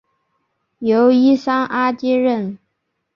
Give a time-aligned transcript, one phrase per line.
[0.79, 2.57] 由伊桑阿接任。